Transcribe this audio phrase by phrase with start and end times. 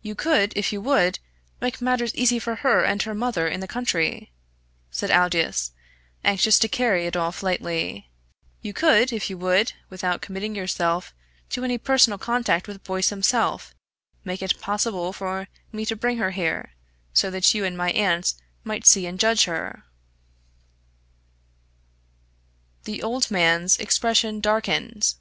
[0.00, 1.18] "You could, if you would,
[1.60, 4.32] make matters easy for her and her mother in the county,"
[4.90, 5.72] said Aldous,
[6.24, 8.08] anxious to carry it off lightly.
[8.62, 11.12] "You could, if you would, without committing yourself
[11.50, 13.74] to any personal contact with Boyce himself,
[14.24, 16.72] make it possible for me to bring her here,
[17.12, 18.32] so that you and my aunt
[18.64, 19.44] might see her and judge."
[22.84, 25.12] The old man's expression darkened.